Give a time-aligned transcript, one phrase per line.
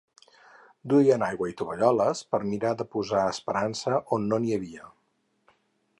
[0.93, 4.91] Duien aigua i tovalloles per mirar de posar esperança on no n’hi havia.